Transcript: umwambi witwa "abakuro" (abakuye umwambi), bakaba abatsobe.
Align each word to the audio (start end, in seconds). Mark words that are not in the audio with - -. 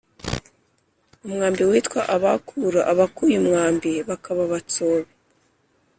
umwambi 1.25 1.63
witwa 1.69 1.99
"abakuro" 2.15 2.79
(abakuye 2.91 3.35
umwambi), 3.41 3.91
bakaba 4.09 4.41
abatsobe. 4.47 5.09